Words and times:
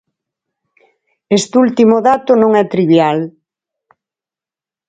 Este 1.37 1.55
último 1.65 1.97
dato 2.07 2.31
non 2.41 2.51
é 2.61 2.63
trivial. 2.73 3.17